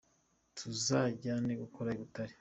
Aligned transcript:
Tuzajyane 0.57 1.51
gukora 1.61 1.89
i 1.95 1.97
Butare. 1.99 2.33